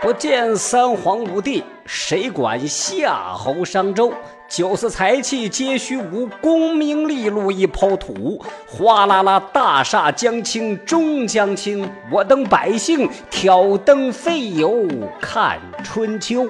[0.00, 4.12] 不见三皇五帝，谁管夏侯商周？
[4.48, 8.40] 酒色财气皆虚无，功名利禄一抛土。
[8.68, 14.86] 哗啦啦，大厦将倾终将倾，我等百姓挑灯费油
[15.20, 16.48] 看春秋。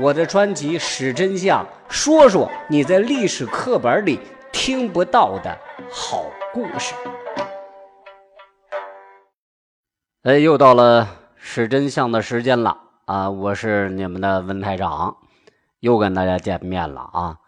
[0.00, 4.18] 我的专辑《史真相》，说说你在历史课本里
[4.50, 5.56] 听不到的
[5.88, 6.92] 好故事。
[10.24, 11.08] 哎，又到了
[11.46, 13.28] 是真相的时间了啊！
[13.28, 15.18] 我是你们的文台长，
[15.80, 17.38] 又跟大家见面了啊！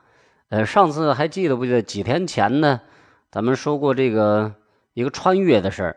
[0.51, 1.81] 呃，上次还记得不记得？
[1.81, 2.83] 几天前呢，
[3.31, 4.55] 咱们说过这个
[4.93, 5.97] 一个穿越的事儿，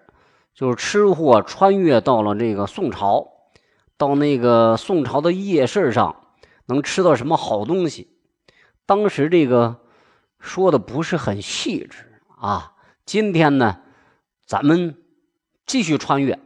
[0.55, 3.27] 就是吃货穿越到了这个宋朝，
[3.97, 6.15] 到那个宋朝的夜市上
[6.67, 8.15] 能吃到什么好东西。
[8.85, 9.75] 当时这个
[10.39, 12.75] 说的不是很细致啊。
[13.05, 13.81] 今天呢，
[14.45, 14.95] 咱们
[15.65, 16.39] 继续穿越。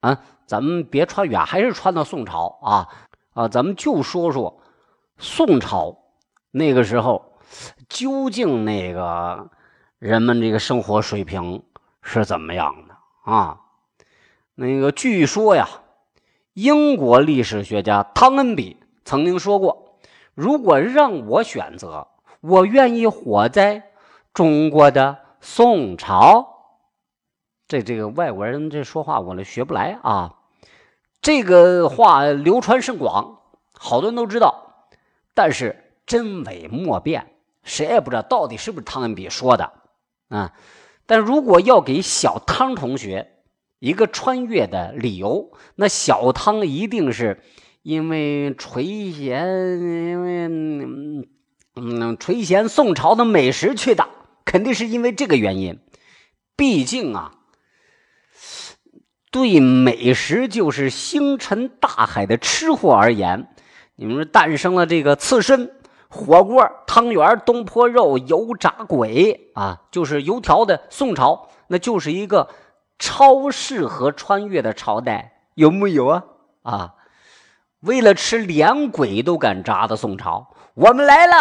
[0.00, 2.88] 啊，咱们别穿远，还是穿到宋朝啊
[3.34, 3.48] 啊！
[3.48, 4.60] 咱们就说说
[5.18, 5.98] 宋朝
[6.50, 7.38] 那个时候，
[7.88, 9.50] 究竟那个
[9.98, 11.62] 人们这个生活水平
[12.02, 12.96] 是怎么样的
[13.30, 13.60] 啊？
[14.54, 15.68] 那个据说呀，
[16.54, 19.98] 英国历史学家汤恩比曾经说过
[20.34, 22.08] ：“如果让我选择，
[22.40, 23.90] 我愿意活在
[24.32, 26.52] 中国的宋朝。”
[27.68, 30.36] 这这个外国人这说话我呢学不来啊，
[31.20, 33.40] 这个话流传甚广，
[33.72, 34.88] 好多人都知道，
[35.34, 37.26] 但是真伪莫辨，
[37.64, 39.72] 谁也不知道到底是不是汤恩比说的
[40.28, 40.52] 啊。
[41.06, 43.32] 但如果要给小汤同学
[43.80, 47.42] 一个穿越的理由，那小汤一定是
[47.82, 51.26] 因为垂涎，因为
[51.74, 54.08] 嗯垂涎宋朝的美食去的，
[54.44, 55.80] 肯定是因为这个原因，
[56.54, 57.32] 毕竟啊。
[59.30, 63.48] 对美食就是星辰大海的吃货而言，
[63.96, 65.72] 你们说诞生了这个刺身、
[66.08, 72.48] 火锅、汤圆、东坡肉、油炸鬼啊，就是油条的宋朝，那就是一个
[72.98, 76.24] 超适合穿越的朝代，有木有啊？
[76.62, 76.94] 啊，
[77.80, 81.34] 为了吃连鬼都敢炸的宋朝，我们来了。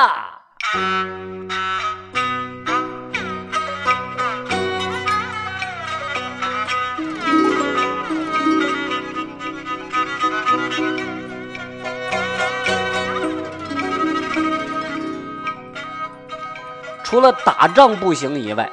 [17.05, 18.69] 除了打仗不行以外，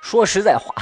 [0.00, 0.74] 说实在话，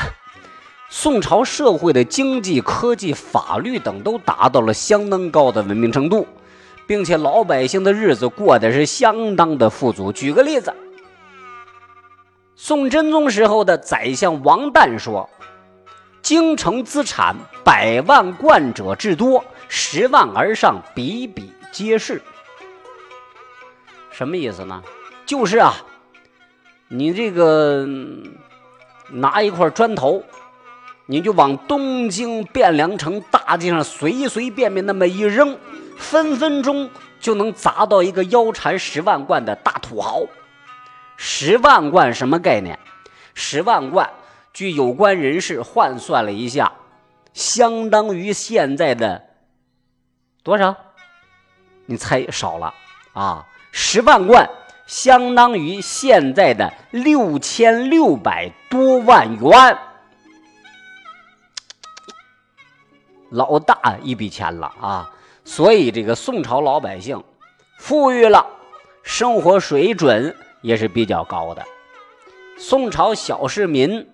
[0.89, 6.25] 宋朝社会的经济、科技、法律等都达到了相当高的文明程度，
[6.87, 10.13] 并且老百姓的日子过得是相当的富足。
[10.13, 10.73] 举个例子，
[12.55, 15.29] 宋真宗时候的宰相王旦说
[16.23, 22.23] ：“京城资产百万贯者至多，十万而上比比皆是。”
[24.13, 24.81] 什么意思呢？
[25.27, 25.75] 就是啊。
[26.89, 27.87] 你这个
[29.11, 30.23] 拿一块砖头，
[31.07, 35.59] 你就往东京汴梁城大街上随随便便那么一扔，
[35.99, 36.89] 分分钟
[37.19, 40.23] 就能砸到一个腰缠十万贯的大土豪。
[41.17, 42.79] 十万贯什么概念？
[43.35, 44.09] 十万贯，
[44.53, 46.73] 据有关人士换算了一下，
[47.33, 49.25] 相当于现在的
[50.45, 50.77] 多少？
[51.87, 52.73] 你猜少了
[53.13, 53.45] 啊？
[53.73, 54.49] 十万贯。
[54.87, 59.79] 相当于现在的六千六百多万元，
[63.31, 65.11] 老大一笔钱了啊！
[65.45, 67.23] 所以这个宋朝老百姓
[67.79, 68.47] 富裕了，
[69.03, 71.65] 生活水准也是比较高的。
[72.57, 74.09] 宋朝小市民，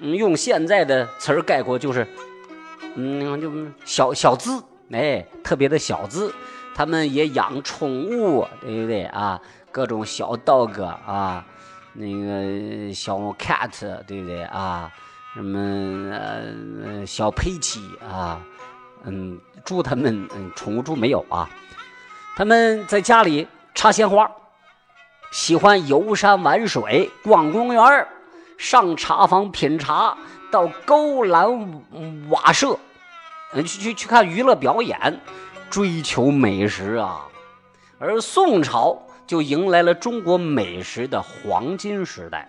[0.00, 2.06] 用现在的词儿概括就是，
[2.96, 3.52] 嗯，就
[3.84, 6.34] 小小资，哎，特别的小资。
[6.74, 9.40] 他们也养宠物，对不对啊？
[9.78, 11.44] 各种小 dog 啊，
[11.92, 14.90] 那个小 cat 对不对啊？
[15.34, 18.40] 什么呃小佩奇啊？
[19.04, 21.48] 嗯，猪他们嗯宠物猪没有啊？
[22.36, 24.28] 他们在家里插鲜花，
[25.30, 28.08] 喜欢游山玩水、逛公园
[28.56, 30.18] 上茶坊品茶，
[30.50, 32.76] 到勾栏瓦舍，
[33.52, 35.20] 嗯去去去看娱乐表演，
[35.70, 37.28] 追求美食啊。
[38.00, 39.04] 而宋朝。
[39.28, 42.48] 就迎来了中国美食的黄金时代。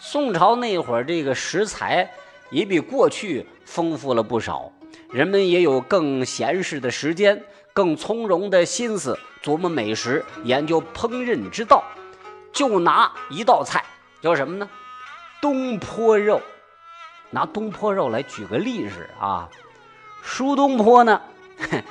[0.00, 2.10] 宋朝那会儿，这个食材
[2.50, 4.72] 也比过去丰富了不少，
[5.12, 7.40] 人们也有更闲适的时间，
[7.72, 11.84] 更从容的心思琢磨美食，研究烹饪之道。
[12.52, 13.84] 就拿一道菜
[14.20, 14.68] 叫什么呢？
[15.40, 16.42] 东坡肉。
[17.30, 19.48] 拿东坡肉来举个例子啊，
[20.24, 21.20] 苏东坡呢，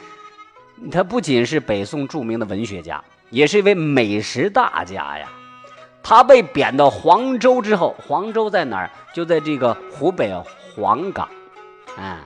[0.91, 5.27] 他不仅是北宋著名的文学家，也是一位美食大家呀。
[6.01, 8.91] 他被贬到黄州之后，黄州在哪儿？
[9.13, 10.33] 就在这个湖北
[10.73, 11.27] 黄冈，
[11.97, 12.25] 啊，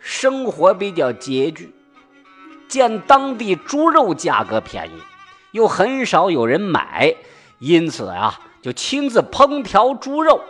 [0.00, 1.72] 生活比较拮据，
[2.66, 5.02] 见当地猪肉价格便宜，
[5.52, 7.14] 又很少有人买，
[7.58, 10.40] 因此啊，就亲自烹调猪肉，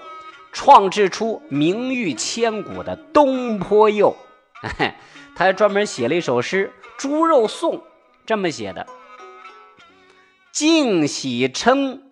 [0.52, 4.16] 创制出名誉千古的东坡肉。
[5.34, 7.76] 他还专门写了一首诗《猪肉颂》，
[8.24, 8.86] 这么写的
[10.52, 12.02] ：“净洗称，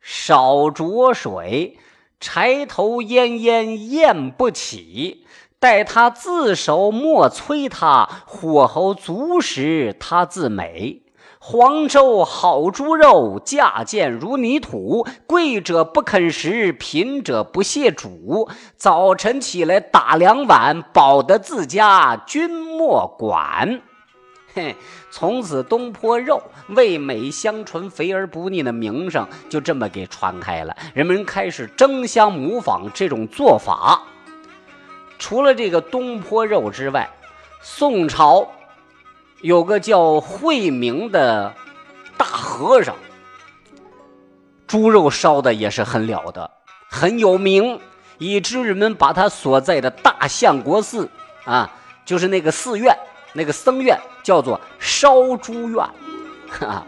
[0.00, 1.78] 少浊水，
[2.20, 5.26] 柴头烟烟咽不起。
[5.60, 11.02] 待他自熟莫催他，火候足时他自美。”
[11.40, 15.06] 黄州好猪肉，价贱如泥土。
[15.26, 18.48] 贵者不肯食，贫者不屑煮。
[18.76, 23.80] 早晨起来打两碗，饱得自家，君莫管。
[24.54, 24.74] 嘿，
[25.10, 30.76] 从此东坡肉味美香醇、肥而不腻的名声就这么给传开了。
[30.94, 34.02] 人们开始争相模仿这种做法。
[35.18, 37.08] 除了这个东坡肉之外，
[37.60, 38.48] 宋朝。
[39.40, 41.54] 有个叫慧明的
[42.16, 42.96] 大和尚，
[44.66, 46.50] 猪肉烧的也是很了得，
[46.90, 47.78] 很有名，
[48.18, 51.08] 以致人们把他所在的大相国寺
[51.44, 51.72] 啊，
[52.04, 52.98] 就是那个寺院、
[53.32, 55.86] 那个僧院，叫做烧猪院，
[56.48, 56.84] 哈。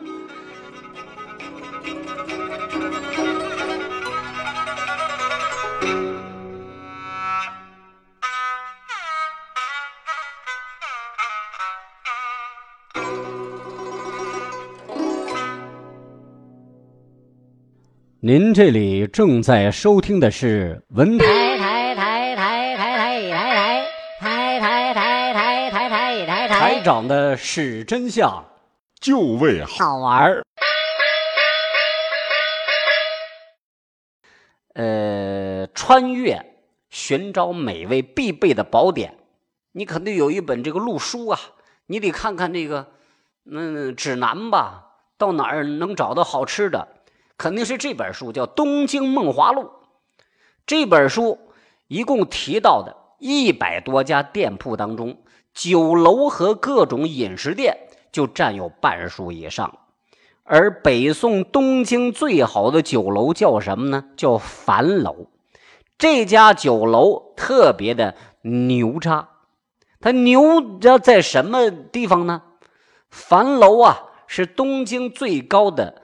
[18.22, 21.24] 您这里正在收听的是文台
[21.58, 21.69] 台
[25.40, 28.44] 台台台台台台长的是真相，
[29.00, 30.44] 就为好玩儿。
[34.74, 36.44] 呃，穿越
[36.90, 39.16] 寻找美味必备的宝典，
[39.72, 41.40] 你肯定有一本这个路书啊，
[41.86, 42.88] 你得看看这个
[43.50, 46.86] 嗯指南吧，到哪儿能找到好吃的。
[47.38, 49.62] 肯定是这本书叫《东京梦华录》。
[50.66, 51.38] 这本书
[51.86, 55.16] 一共提到的一百多家店铺当中，
[55.60, 57.76] 酒楼和各种饮食店
[58.10, 59.78] 就占有半数以上。
[60.42, 64.06] 而北宋东京最好的酒楼叫什么呢？
[64.16, 65.26] 叫樊楼。
[65.98, 69.28] 这家酒楼特别的牛叉，
[70.00, 72.40] 它牛要在什么地方呢？
[73.10, 76.02] 樊楼啊，是东京最高的。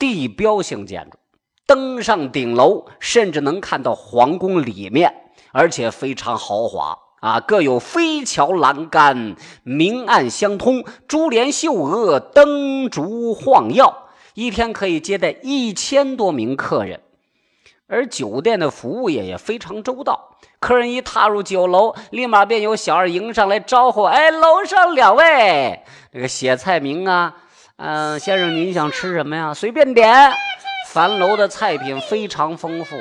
[0.00, 1.16] 地标性建筑，
[1.64, 5.14] 登上顶楼，甚至能看到皇宫里面，
[5.52, 7.40] 而且非常豪华啊！
[7.40, 17.00] 各有飞桥栏杆，明暗相通，珠帘绣额，灯烛晃耀，一天可以接待一千多名客人。
[17.88, 27.36] 而酒店的服务业也非常周到，客人一踏入酒楼，立马便有小二迎上来招呼：“哎，楼上两位，这个写菜名啊。”
[27.78, 29.52] 嗯，先生，您想吃什么呀？
[29.52, 30.32] 随便点。
[30.88, 32.96] 樊楼的菜品非常丰富，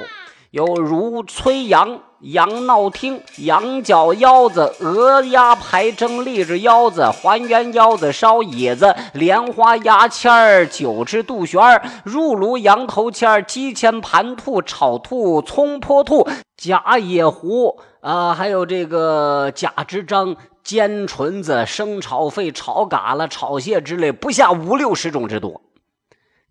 [0.55, 11.59] 有如炊羊、羊闹听、羊角腰子、鹅鸭排蒸荔枝腰子、还原腰子、烧野子、莲花牙签儿、酒翅肚旋、
[12.05, 20.37] 入炉羊头签儿、鸡签盘兔、炒兔、葱泼兔、假野狐啊，还有这个假支张。
[20.63, 25.61] 煎唇子、生炒肺、炒嘎啦、炒蟹之类，不下五六十种之多。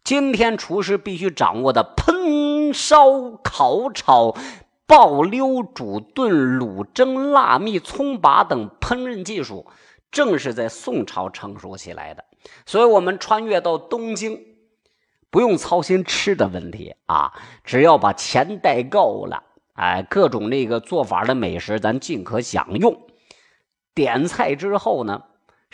[0.04, 4.36] 今天厨师必须掌握的烹、烧、烤、炒、
[4.86, 9.66] 爆、溜、煮、炖、卤、蒸、腊、蜜、葱拔等烹饪技术，
[10.10, 12.22] 正是在宋朝成熟起来的。
[12.66, 14.38] 所以，我们穿越到东京，
[15.30, 17.32] 不用操心吃的问题啊，
[17.64, 19.42] 只要把钱带够了，
[19.72, 23.06] 哎，各种那个做法的美食，咱尽可享用。
[23.94, 25.22] 点菜之后呢，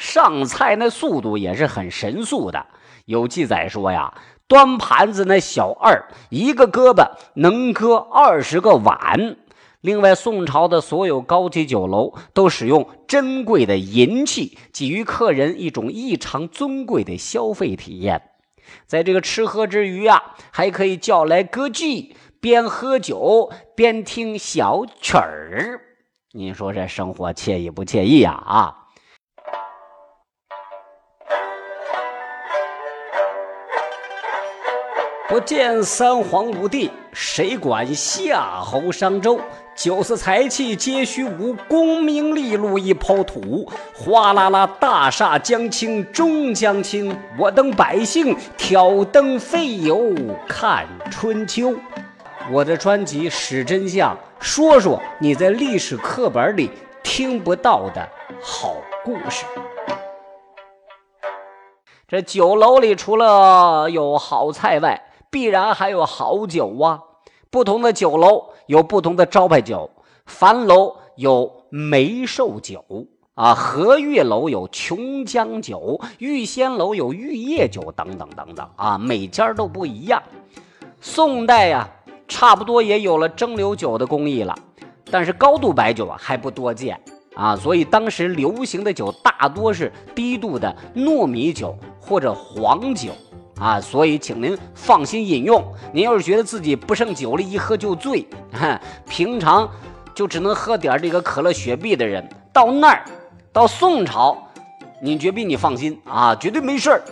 [0.01, 2.65] 上菜那速度也是很神速的。
[3.05, 4.15] 有记载说呀，
[4.49, 9.37] 端盘子那小二一个胳膊能搁二十个碗。
[9.83, 18.23] 另外，宋朝的所有高级酒楼都使用珍贵的银器，给予客人一种异常尊贵的消费体验。
[18.87, 25.81] 在这个吃喝之余啊，还可以叫来歌妓，边喝酒边听小曲儿。
[26.33, 28.33] 您说这生活惬意不惬意呀？
[28.33, 28.80] 啊！
[35.31, 39.41] 不见三皇五帝，谁管夏侯商周？
[39.77, 43.65] 酒色财气皆虚无，功名利禄一抛土。
[43.95, 50.13] 哗啦啦，大厦将倾终将倾，我等百姓挑灯费油
[50.49, 51.77] 看春秋。
[52.51, 56.73] 我的专辑《史真相》，说说你在历史课本里
[57.05, 58.05] 听不到的
[58.43, 59.45] 好故事。
[62.09, 67.01] 这酒楼里除了有好菜外，必然还有好酒啊。
[67.51, 69.91] 不同的酒楼有不同的招牌酒，
[70.27, 72.85] 樊楼有梅寿酒
[73.35, 80.23] 啊，和悦楼有琼浆酒，玉仙楼有玉液酒等等等等啊，每家都不一样。
[81.01, 81.89] 宋代呀，
[82.29, 84.55] 差不多也有了蒸馏酒的工艺了，
[85.11, 87.01] 但是高度白酒啊还不多见
[87.35, 93.11] 啊，所以当时流行的酒大多是低度的糯米酒或者黄酒。
[93.61, 95.63] 啊，所以请您放心饮用。
[95.93, 98.27] 您要是觉得自己不胜酒力，一喝就醉，
[99.07, 99.71] 平常
[100.15, 103.05] 就只能喝点这个可乐、雪碧的人，到那儿，
[103.53, 104.37] 到宋朝，
[105.03, 107.03] 您绝逼你放心啊，绝对没事儿。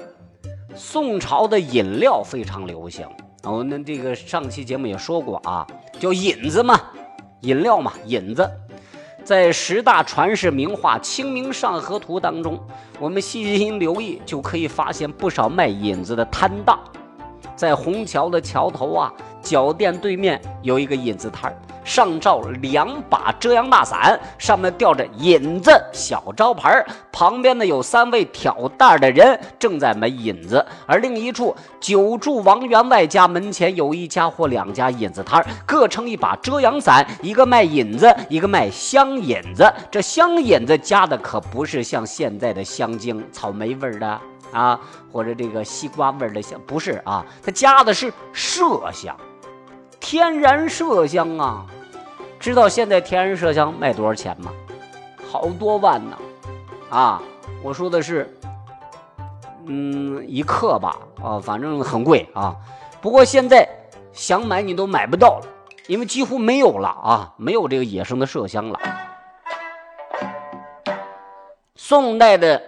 [0.74, 3.06] 宋朝的饮料非常流行，
[3.42, 5.66] 我们这个上期节目也说过啊，
[6.00, 6.80] 叫引子嘛，
[7.42, 8.48] 饮料嘛，引子。
[9.28, 12.58] 在十大传世名画《清明上河图》当中，
[12.98, 16.78] 我们细心留意就可以发现不少卖引子的摊档。
[17.54, 21.58] 在虹桥的桥头啊，脚店对面有一个引子摊儿。
[21.88, 39.72] 上罩两把遮阳大伞，上面吊着“引子”小招牌旁边呢有三位挑担的人正在卖引子，而另一处九住王员外家门前有一家或两家引子摊各撑一把遮阳伞，一个卖引子，一个卖香引子。
[39.90, 44.20] 这香引子加的可不是像现在的香精、草莓味的
[44.52, 44.78] 啊，
[45.10, 49.16] 或者这个西瓜味的香，不是啊，它加的是麝香，
[49.98, 51.64] 天然麝香啊。
[52.40, 54.52] 知道现在天然麝香卖多少钱吗？
[55.30, 56.16] 好多万呢！
[56.88, 57.20] 啊，
[57.62, 58.32] 我说的是，
[59.66, 62.56] 嗯，一克吧，啊，反正很贵啊。
[63.00, 63.68] 不过现在
[64.12, 65.46] 想买你都买不到了，
[65.86, 68.78] 因为几乎没有了啊，没有这个野生的麝香了。
[71.74, 72.62] 宋代的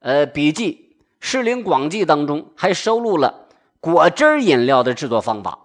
[0.00, 3.46] 呃笔记《诗林广记》当中还收录了
[3.80, 5.58] 果汁饮料的制作方法：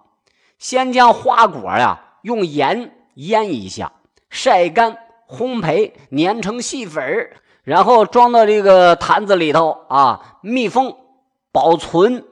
[0.58, 2.98] 先将花果呀用盐。
[3.14, 3.92] 腌一下，
[4.30, 4.96] 晒干，
[5.28, 7.30] 烘焙，碾成细粉，
[7.64, 10.96] 然后装到这个坛子里头啊，密封
[11.52, 12.24] 保存。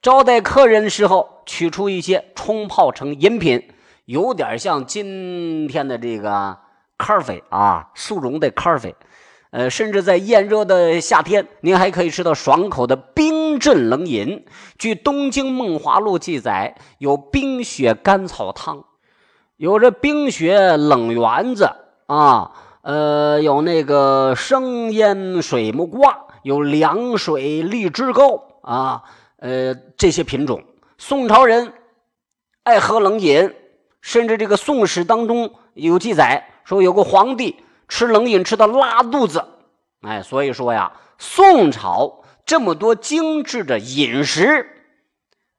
[0.00, 3.68] 招待客人的时候，取出一些冲泡成饮品，
[4.04, 6.56] 有点像今天的这个
[6.96, 8.94] 咖啡啊，速溶的咖啡。
[9.50, 14.44] 呃，甚至在炎热的夏天，您还可以吃到爽口的冰镇冷饮。
[14.78, 18.84] 据《东京梦华录》记载，有冰雪甘草汤。
[19.58, 21.68] 有这冰雪冷圆子
[22.06, 29.02] 啊，呃，有那个生腌水木瓜，有凉水荔枝糕啊，
[29.38, 30.62] 呃，这些品种。
[30.96, 31.72] 宋朝人
[32.62, 33.52] 爱喝冷饮，
[34.00, 37.56] 甚至这个《宋史》当中有记载说，有个皇帝
[37.88, 39.44] 吃冷饮吃到拉肚子。
[40.02, 44.68] 哎，所以说呀，宋朝这么多精致的饮食，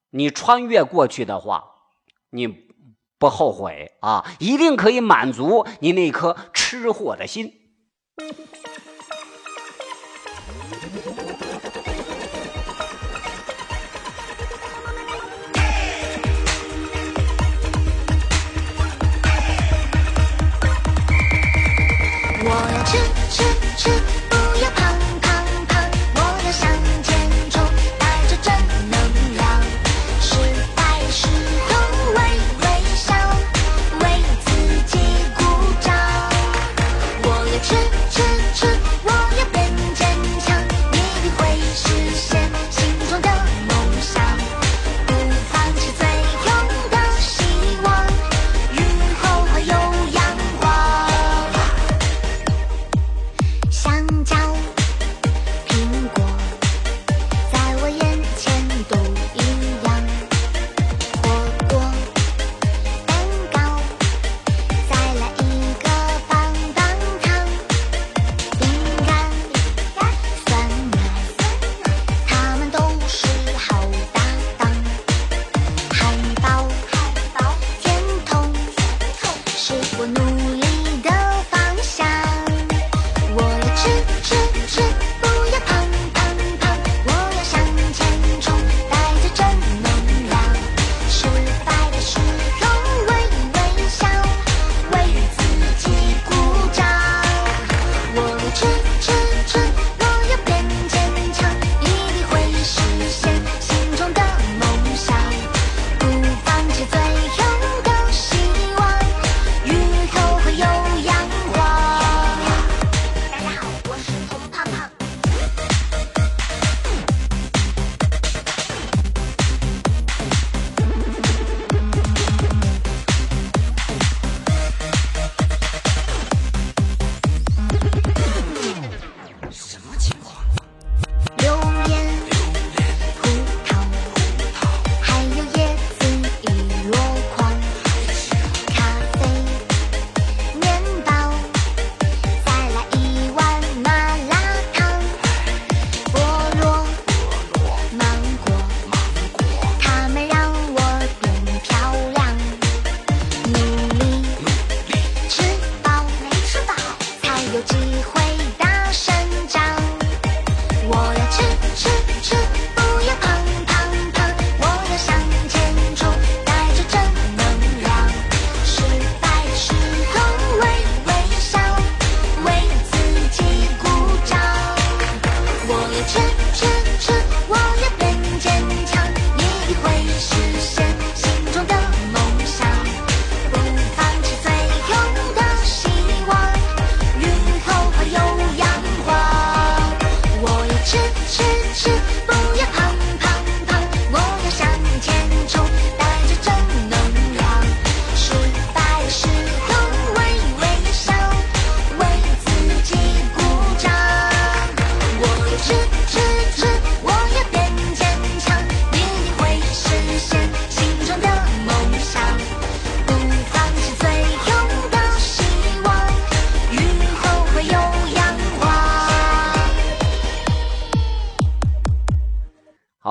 [0.09, 1.65] 你穿越过去的话，
[2.29, 2.68] 你。
[3.19, 4.25] 不后悔啊！
[4.39, 7.53] 一定可以满足你那颗吃货的心。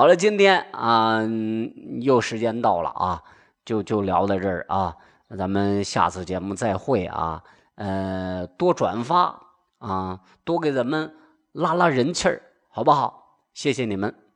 [0.09, 1.21] 了，今天啊
[2.01, 3.23] 又时间到了啊，
[3.63, 4.95] 就就聊到这儿啊，
[5.37, 7.43] 咱们下次节目再会啊。
[7.75, 9.39] 呃，多转发
[9.77, 11.13] 啊，多给咱们
[11.51, 13.37] 拉拉人气儿，好不好？
[13.53, 14.28] 谢谢你们。